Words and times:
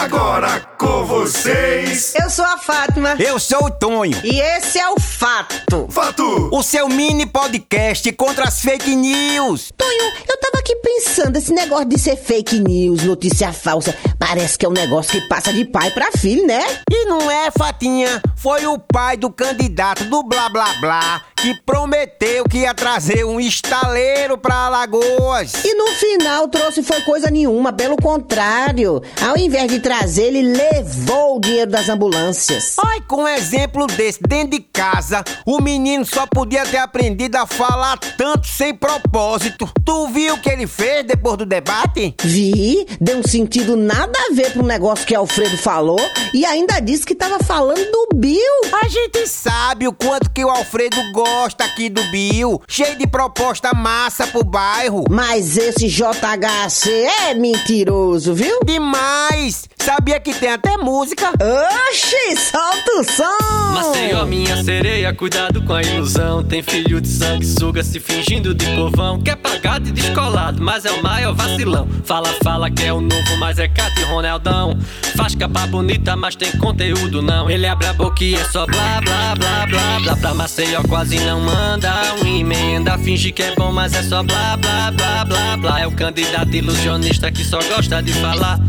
Agora 0.00 0.60
com 0.78 1.04
vocês. 1.04 2.14
Eu 2.14 2.30
sou 2.30 2.46
a 2.46 2.56
Fátima. 2.56 3.16
Eu 3.18 3.38
sou 3.38 3.66
o 3.66 3.70
Tonho. 3.70 4.18
E 4.24 4.40
esse 4.40 4.78
é 4.78 4.88
o 4.88 4.98
Fato. 4.98 5.88
Fato. 5.90 6.48
O 6.50 6.62
seu 6.62 6.88
mini 6.88 7.26
podcast 7.26 8.10
contra 8.12 8.48
as 8.48 8.62
fake 8.62 8.96
news. 8.96 9.70
Tonho, 9.76 10.12
eu 10.26 10.40
tava 10.40 10.58
aqui 10.58 10.74
pensando, 10.76 11.36
esse 11.36 11.52
negócio 11.52 11.84
de 11.84 11.98
ser 11.98 12.16
fake 12.16 12.60
news, 12.60 13.02
notícia 13.02 13.52
falsa, 13.52 13.94
parece 14.18 14.56
que 14.56 14.64
é 14.64 14.68
um 14.70 14.72
negócio 14.72 15.12
que 15.12 15.28
passa 15.28 15.52
de 15.52 15.66
pai 15.66 15.90
pra 15.90 16.10
filho, 16.12 16.46
né? 16.46 16.62
E 16.90 17.04
não 17.04 17.30
é, 17.30 17.50
Fatinha? 17.50 18.22
Foi 18.40 18.64
o 18.66 18.78
pai 18.78 19.18
do 19.18 19.28
candidato 19.28 20.04
do 20.06 20.22
blá 20.22 20.48
blá 20.48 20.72
blá 20.80 21.22
que 21.40 21.54
prometeu 21.62 22.44
que 22.44 22.58
ia 22.58 22.74
trazer 22.74 23.24
um 23.24 23.40
estaleiro 23.40 24.36
pra 24.36 24.66
Alagoas. 24.66 25.64
E 25.64 25.74
no 25.74 25.88
final 25.88 26.48
trouxe 26.48 26.82
foi 26.82 27.00
coisa 27.00 27.30
nenhuma, 27.30 27.72
pelo 27.72 27.96
contrário. 27.96 29.02
Ao 29.26 29.36
invés 29.38 29.70
de 29.70 29.80
trazer, 29.80 30.24
ele 30.24 30.42
levou 30.42 31.36
o 31.36 31.40
dinheiro 31.40 31.70
das 31.70 31.88
ambulâncias. 31.88 32.76
Ai, 32.84 33.00
com 33.08 33.22
um 33.22 33.28
exemplo 33.28 33.86
desse, 33.86 34.20
dentro 34.22 34.50
de 34.50 34.60
casa, 34.60 35.24
o 35.46 35.60
menino 35.62 36.04
só 36.04 36.26
podia 36.26 36.64
ter 36.64 36.76
aprendido 36.78 37.36
a 37.36 37.46
falar 37.46 37.98
tanto 38.18 38.46
sem 38.46 38.74
propósito. 38.74 39.68
Tu 39.84 40.08
viu 40.08 40.34
o 40.34 40.40
que 40.40 40.50
ele 40.50 40.66
fez 40.66 41.06
depois 41.06 41.38
do 41.38 41.46
debate? 41.46 42.14
Vi, 42.22 42.86
deu 43.00 43.18
um 43.18 43.22
sentido 43.22 43.76
nada 43.76 44.12
a 44.30 44.34
ver 44.34 44.52
pro 44.52 44.62
negócio 44.62 45.06
que 45.06 45.14
Alfredo 45.14 45.56
falou 45.56 46.00
e 46.34 46.44
ainda 46.44 46.80
disse 46.80 47.06
que 47.06 47.14
tava 47.14 47.38
falando 47.42 47.80
do 47.90 48.08
Bill. 48.30 48.78
A 48.80 48.86
gente 48.86 49.26
sabe 49.26 49.88
o 49.88 49.92
quanto 49.92 50.30
que 50.30 50.44
o 50.44 50.48
Alfredo 50.48 50.96
gosta 51.12 51.64
aqui 51.64 51.88
do 51.90 52.00
Bill, 52.12 52.62
cheio 52.68 52.96
de 52.96 53.04
proposta 53.04 53.74
massa 53.74 54.24
pro 54.24 54.44
bairro. 54.44 55.02
Mas 55.10 55.56
esse 55.56 55.88
JHC 55.88 56.90
é 57.28 57.34
mentiroso, 57.34 58.32
viu? 58.32 58.60
Demais! 58.64 59.68
Sabia 59.90 60.20
que 60.20 60.32
tem 60.32 60.52
até 60.52 60.76
música? 60.76 61.32
Oxi, 61.32 62.36
solta 62.36 62.92
o 63.00 63.02
som! 63.02 63.74
Maceió, 63.74 64.24
minha 64.24 64.62
sereia, 64.62 65.12
cuidado 65.12 65.60
com 65.62 65.74
a 65.74 65.82
ilusão. 65.82 66.44
Tem 66.44 66.62
filho 66.62 67.00
de 67.00 67.08
sangue, 67.08 67.44
suga 67.44 67.82
se 67.82 67.98
fingindo 67.98 68.54
de 68.54 68.66
povão. 68.76 69.20
Quer 69.20 69.34
pagar 69.34 69.80
de 69.80 69.90
descolado, 69.90 70.62
mas 70.62 70.84
é 70.84 70.92
o 70.92 71.02
maior 71.02 71.34
vacilão. 71.34 71.88
Fala, 72.04 72.28
fala 72.44 72.70
que 72.70 72.84
é 72.84 72.92
o 72.92 73.00
novo, 73.00 73.36
mas 73.40 73.58
é 73.58 73.66
Cato 73.66 74.00
e 74.00 74.04
Ronaldão. 74.04 74.78
Faz 75.16 75.34
capa 75.34 75.66
bonita, 75.66 76.14
mas 76.14 76.36
tem 76.36 76.52
conteúdo 76.52 77.20
não. 77.20 77.50
Ele 77.50 77.66
abre 77.66 77.88
a 77.88 77.92
boca 77.92 78.22
e 78.22 78.36
é 78.36 78.44
só 78.44 78.66
blá, 78.66 79.00
blá, 79.00 79.34
blá, 79.34 79.66
blá, 79.66 80.00
blá. 80.04 80.16
Pra 80.18 80.34
Maceió 80.34 80.82
quase 80.88 81.18
não 81.18 81.40
manda 81.40 82.14
um 82.22 82.26
emenda. 82.28 82.96
Finge 82.98 83.32
que 83.32 83.42
é 83.42 83.56
bom, 83.56 83.72
mas 83.72 83.92
é 83.92 84.04
só 84.04 84.22
blá, 84.22 84.56
blá, 84.56 84.92
blá, 84.92 85.24
blá, 85.24 85.56
blá. 85.56 85.80
É 85.80 85.86
o 85.88 85.90
candidato 85.90 86.54
ilusionista 86.54 87.32
que 87.32 87.44
só 87.44 87.58
gosta 87.74 88.00
de 88.00 88.12
falar. 88.12 88.60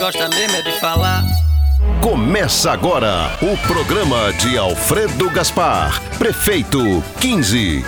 Gosta 0.00 0.30
mesmo 0.30 0.56
é 0.56 0.62
de 0.62 0.72
falar. 0.80 1.22
Começa 2.02 2.72
agora 2.72 3.36
o 3.42 3.54
programa 3.68 4.32
de 4.32 4.56
Alfredo 4.56 5.28
Gaspar, 5.28 6.00
prefeito 6.16 6.78
15. 7.20 7.84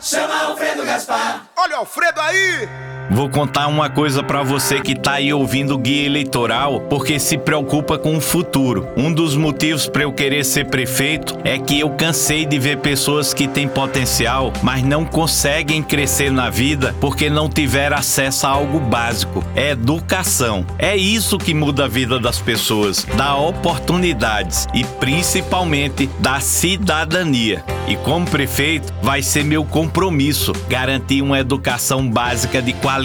Chama 0.00 0.44
Alfredo 0.44 0.86
Gaspar. 0.86 1.42
Olha 1.54 1.76
o 1.76 1.78
Alfredo 1.80 2.18
aí! 2.22 2.66
Vou 3.10 3.28
contar 3.30 3.66
uma 3.68 3.88
coisa 3.88 4.22
pra 4.22 4.42
você 4.42 4.80
que 4.80 4.94
tá 4.94 5.12
aí 5.12 5.32
ouvindo 5.32 5.74
o 5.74 5.78
guia 5.78 6.04
eleitoral 6.04 6.80
porque 6.82 7.18
se 7.18 7.38
preocupa 7.38 7.98
com 7.98 8.16
o 8.16 8.20
futuro. 8.20 8.86
Um 8.96 9.10
dos 9.12 9.34
motivos 9.34 9.88
para 9.88 10.02
eu 10.02 10.12
querer 10.12 10.44
ser 10.44 10.66
prefeito 10.66 11.38
é 11.42 11.58
que 11.58 11.80
eu 11.80 11.88
cansei 11.90 12.44
de 12.44 12.58
ver 12.58 12.78
pessoas 12.78 13.32
que 13.32 13.48
têm 13.48 13.66
potencial, 13.66 14.52
mas 14.62 14.82
não 14.82 15.04
conseguem 15.04 15.82
crescer 15.82 16.30
na 16.30 16.50
vida 16.50 16.94
porque 17.00 17.30
não 17.30 17.48
tiveram 17.48 17.96
acesso 17.96 18.46
a 18.46 18.50
algo 18.50 18.78
básico. 18.78 19.42
É 19.56 19.70
educação. 19.70 20.66
É 20.78 20.96
isso 20.96 21.38
que 21.38 21.54
muda 21.54 21.86
a 21.86 21.88
vida 21.88 22.18
das 22.18 22.38
pessoas, 22.40 23.06
dá 23.16 23.36
oportunidades 23.36 24.66
e 24.74 24.84
principalmente 24.84 26.08
da 26.18 26.40
cidadania. 26.40 27.64
E 27.88 27.96
como 27.96 28.26
prefeito, 28.26 28.92
vai 29.02 29.22
ser 29.22 29.42
meu 29.44 29.64
compromisso 29.64 30.52
garantir 30.68 31.22
uma 31.22 31.38
educação 31.38 32.06
básica 32.06 32.60
de 32.60 32.74
qualidade, 32.74 32.97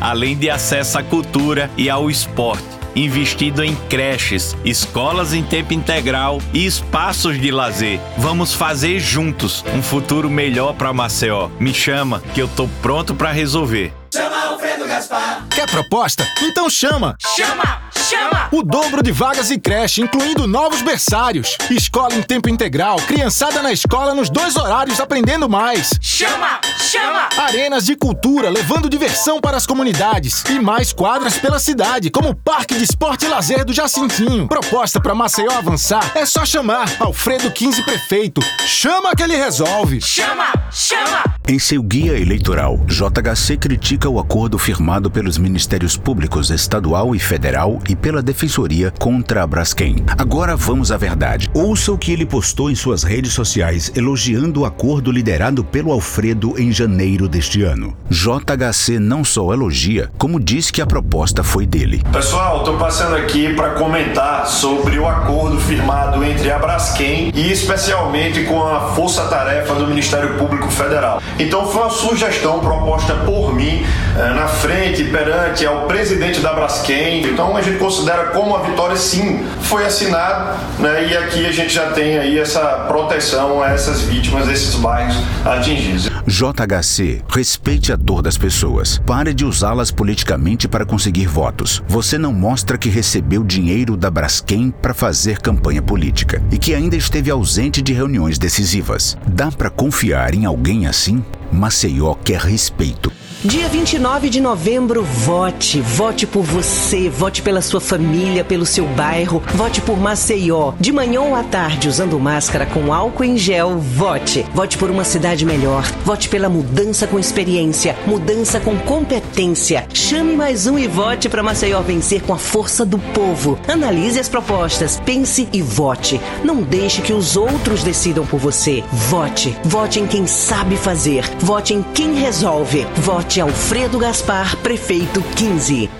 além 0.00 0.36
de 0.36 0.48
acesso 0.48 0.98
à 0.98 1.02
cultura 1.02 1.70
e 1.76 1.90
ao 1.90 2.10
esporte 2.10 2.76
investido 2.96 3.62
em 3.62 3.76
creches, 3.88 4.56
escolas 4.64 5.34
em 5.34 5.42
tempo 5.42 5.74
integral 5.74 6.40
e 6.52 6.64
espaços 6.64 7.38
de 7.38 7.50
lazer. 7.50 8.00
Vamos 8.16 8.54
fazer 8.54 8.98
juntos 8.98 9.62
um 9.74 9.82
futuro 9.82 10.30
melhor 10.30 10.72
para 10.74 10.92
Maceió. 10.92 11.50
Me 11.60 11.74
chama 11.74 12.22
que 12.34 12.40
eu 12.40 12.48
tô 12.48 12.66
pronto 12.80 13.14
para 13.14 13.30
resolver. 13.30 13.92
Chama 14.14 14.46
Alfredo 14.46 14.86
Gaspar. 14.86 15.44
Quer 15.50 15.70
proposta? 15.70 16.26
Então 16.42 16.70
chama! 16.70 17.16
Chama, 17.36 17.82
chama. 18.08 18.48
O 18.50 18.62
dobro 18.62 19.02
de 19.02 19.12
vagas 19.12 19.50
em 19.50 19.58
creche, 19.58 20.00
incluindo 20.00 20.46
novos 20.46 20.80
berçários. 20.80 21.58
Escola 21.70 22.14
em 22.14 22.22
tempo 22.22 22.48
integral, 22.48 22.96
criançada 23.06 23.62
na 23.62 23.72
escola 23.72 24.14
nos 24.14 24.30
dois 24.30 24.56
horários 24.56 25.00
aprendendo 25.00 25.48
mais. 25.48 25.98
Chama, 26.00 26.60
chama. 26.78 27.25
Arenas 27.46 27.86
de 27.86 27.94
cultura, 27.94 28.50
levando 28.50 28.90
diversão 28.90 29.40
para 29.40 29.56
as 29.56 29.64
comunidades. 29.64 30.42
E 30.50 30.58
mais 30.58 30.92
quadras 30.92 31.38
pela 31.38 31.60
cidade, 31.60 32.10
como 32.10 32.30
o 32.30 32.34
Parque 32.34 32.74
de 32.74 32.82
Esporte 32.82 33.24
e 33.24 33.28
Lazer 33.28 33.64
do 33.64 33.72
Jacintinho. 33.72 34.48
Proposta 34.48 35.00
para 35.00 35.14
Maceió 35.14 35.52
avançar 35.52 36.10
é 36.16 36.26
só 36.26 36.44
chamar. 36.44 36.90
Alfredo 36.98 37.48
15 37.48 37.84
Prefeito. 37.84 38.40
Chama 38.66 39.14
que 39.14 39.22
ele 39.22 39.36
resolve. 39.36 40.00
Chama, 40.00 40.52
chama. 40.72 41.22
Em 41.46 41.60
seu 41.60 41.80
guia 41.80 42.18
eleitoral, 42.18 42.78
JHC 42.78 43.56
critica 43.56 44.08
o 44.08 44.18
acordo 44.18 44.58
firmado 44.58 45.08
pelos 45.08 45.38
Ministérios 45.38 45.96
Públicos 45.96 46.50
Estadual 46.50 47.14
e 47.14 47.20
Federal 47.20 47.78
e 47.88 47.94
pela 47.94 48.20
Defensoria 48.20 48.92
contra 48.98 49.44
a 49.44 49.46
Braskem. 49.46 50.04
Agora 50.18 50.56
vamos 50.56 50.90
à 50.90 50.96
verdade. 50.96 51.48
Ouça 51.54 51.92
o 51.92 51.98
que 51.98 52.10
ele 52.10 52.26
postou 52.26 52.68
em 52.68 52.74
suas 52.74 53.04
redes 53.04 53.32
sociais 53.32 53.92
elogiando 53.94 54.62
o 54.62 54.64
acordo 54.64 55.12
liderado 55.12 55.62
pelo 55.62 55.92
Alfredo 55.92 56.60
em 56.60 56.72
janeiro 56.72 57.28
deste 57.36 57.62
ano. 57.62 57.94
JHC 58.08 58.98
não 58.98 59.22
só 59.22 59.52
elogia, 59.52 60.10
como 60.16 60.40
diz 60.40 60.70
que 60.70 60.80
a 60.80 60.86
proposta 60.86 61.44
foi 61.44 61.66
dele. 61.66 62.02
Pessoal, 62.10 62.60
estou 62.60 62.78
passando 62.78 63.14
aqui 63.14 63.52
para 63.52 63.70
comentar 63.74 64.46
sobre 64.46 64.98
o 64.98 65.06
acordo 65.06 65.60
firmado 65.60 66.24
entre 66.24 66.50
a 66.50 66.58
Braskem 66.58 67.30
e 67.34 67.52
especialmente 67.52 68.44
com 68.44 68.62
a 68.62 68.94
Força 68.94 69.24
Tarefa 69.24 69.74
do 69.74 69.86
Ministério 69.86 70.38
Público 70.38 70.70
Federal. 70.70 71.20
Então 71.38 71.66
foi 71.66 71.82
uma 71.82 71.90
sugestão 71.90 72.60
proposta 72.60 73.12
por 73.26 73.54
mim 73.54 73.84
eh, 74.16 74.34
na 74.34 74.46
frente 74.46 75.04
perante 75.04 75.66
ao 75.66 75.82
presidente 75.82 76.40
da 76.40 76.54
Braskem. 76.54 77.22
Então 77.22 77.54
a 77.54 77.60
gente 77.60 77.76
considera 77.76 78.28
como 78.28 78.56
uma 78.56 78.64
vitória 78.64 78.96
sim, 78.96 79.46
foi 79.60 79.84
assinado, 79.84 80.58
né? 80.78 81.08
E 81.10 81.16
aqui 81.18 81.44
a 81.44 81.52
gente 81.52 81.74
já 81.74 81.90
tem 81.90 82.18
aí 82.18 82.38
essa 82.38 82.86
proteção 82.88 83.62
a 83.62 83.68
essas 83.68 84.00
vítimas 84.00 84.46
desses 84.46 84.74
bairros 84.76 85.16
atingidos. 85.44 86.08
JHC, 86.26 87.25
respeite 87.28 87.92
a 87.92 87.96
dor 87.96 88.22
das 88.22 88.38
pessoas. 88.38 89.00
Pare 89.06 89.32
de 89.32 89.44
usá-las 89.44 89.90
politicamente 89.90 90.68
para 90.68 90.86
conseguir 90.86 91.26
votos. 91.26 91.82
Você 91.88 92.18
não 92.18 92.32
mostra 92.32 92.78
que 92.78 92.88
recebeu 92.88 93.42
dinheiro 93.42 93.96
da 93.96 94.10
Braskem 94.10 94.70
para 94.70 94.94
fazer 94.94 95.40
campanha 95.40 95.82
política 95.82 96.42
e 96.50 96.58
que 96.58 96.74
ainda 96.74 96.96
esteve 96.96 97.30
ausente 97.30 97.82
de 97.82 97.92
reuniões 97.92 98.38
decisivas. 98.38 99.16
Dá 99.26 99.50
para 99.50 99.70
confiar 99.70 100.34
em 100.34 100.44
alguém 100.44 100.86
assim? 100.86 101.24
Maceió 101.52 102.14
quer 102.14 102.40
respeito. 102.40 103.12
Dia 103.44 103.68
29 103.68 104.30
de 104.30 104.40
novembro, 104.40 105.04
vote. 105.04 105.78
Vote 105.82 106.26
por 106.26 106.42
você, 106.42 107.10
vote 107.10 107.42
pela 107.42 107.60
sua 107.60 107.82
família, 107.82 108.42
pelo 108.42 108.64
seu 108.64 108.86
bairro, 108.86 109.42
vote 109.54 109.82
por 109.82 109.98
Maceió. 109.98 110.72
De 110.80 110.90
manhã 110.90 111.20
ou 111.20 111.34
à 111.34 111.44
tarde, 111.44 111.86
usando 111.86 112.18
máscara 112.18 112.64
com 112.64 112.94
álcool 112.94 113.24
em 113.24 113.36
gel, 113.36 113.78
vote. 113.78 114.44
Vote 114.54 114.78
por 114.78 114.90
uma 114.90 115.04
cidade 115.04 115.44
melhor. 115.44 115.84
Vote 116.02 116.30
pela 116.30 116.48
mudança 116.48 117.06
com 117.06 117.18
experiência, 117.18 117.94
mudança 118.06 118.58
com 118.58 118.74
competência. 118.78 119.86
Chame 119.92 120.34
mais 120.34 120.66
um 120.66 120.78
e 120.78 120.88
vote 120.88 121.28
para 121.28 121.42
Maceió 121.42 121.82
vencer 121.82 122.22
com 122.22 122.32
a 122.32 122.38
força 122.38 122.86
do 122.86 122.98
povo. 122.98 123.58
Analise 123.68 124.18
as 124.18 124.30
propostas, 124.30 124.98
pense 125.04 125.46
e 125.52 125.60
vote. 125.60 126.18
Não 126.42 126.62
deixe 126.62 127.02
que 127.02 127.12
os 127.12 127.36
outros 127.36 127.84
decidam 127.84 128.24
por 128.24 128.40
você. 128.40 128.82
Vote. 128.90 129.54
Vote 129.62 130.00
em 130.00 130.06
quem 130.06 130.26
sabe 130.26 130.74
fazer. 130.76 131.22
Vote 131.38 131.74
em 131.74 131.82
quem 131.94 132.14
resolve. 132.14 132.86
Vote 132.96 133.25
Alfredo 133.40 133.98
Gaspar, 133.98 134.56
prefeito 134.58 135.20
15. 135.20 135.90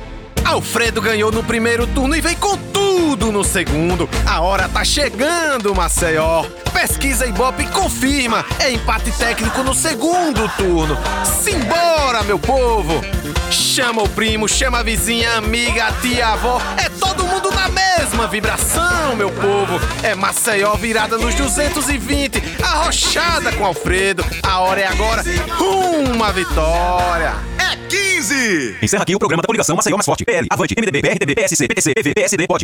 Alfredo 0.43 1.03
ganhou 1.03 1.31
no 1.31 1.43
primeiro 1.45 1.87
turno 1.87 2.17
e 2.17 2.21
vem 2.21 2.35
com 2.37 2.57
tudo 2.57 3.31
no 3.31 3.45
segundo. 3.45 4.09
A 4.25 4.41
hora 4.41 4.69
tá 4.69 4.83
chegando, 4.83 5.75
Maceió. 5.75 6.47
Pesquisa 6.73 7.27
Ibope 7.27 7.67
confirma. 7.67 8.43
É 8.59 8.71
empate 8.71 9.11
técnico 9.13 9.63
no 9.63 9.75
segundo 9.75 10.49
turno. 10.57 10.97
Simbora, 11.43 12.23
meu 12.23 12.39
povo! 12.39 13.03
Chama 13.51 14.03
o 14.03 14.09
primo, 14.09 14.49
chama 14.49 14.79
a 14.79 14.83
vizinha, 14.83 15.37
amiga, 15.37 15.87
a 15.87 15.93
tia, 15.93 16.27
a 16.27 16.33
avó. 16.33 16.61
É 16.77 16.89
todo 16.89 17.25
mundo 17.25 17.51
na 17.51 17.69
mesma 17.69 18.27
vibração, 18.27 19.15
meu 19.17 19.31
povo. 19.31 19.81
É 20.03 20.15
Maceió 20.15 20.75
virada 20.75 21.17
nos 21.19 21.35
220. 21.35 22.43
Arrochada 22.63 23.53
com 23.53 23.65
Alfredo. 23.65 24.25
A 24.43 24.61
hora 24.61 24.81
é 24.81 24.87
agora. 24.87 25.23
Uma 26.15 26.33
vitória. 26.33 27.35
É 27.59 27.77
15! 27.89 28.07
15. 28.27 28.77
Encerra 28.83 29.03
aqui 29.03 29.15
o 29.15 29.19
programa 29.19 29.43
da 29.43 29.47
coligação 29.47 29.77
Maceió 29.77 29.97
Mais 29.97 30.07
Forte. 30.07 30.25
PL, 30.25 30.47
Avante, 30.51 30.75
MDB, 30.77 31.01
PRTB, 31.01 31.35
PSC, 31.35 31.69
PTC, 31.69 31.95
PV, 31.95 32.15
PSD, 32.15 32.47
POD. 32.47 32.55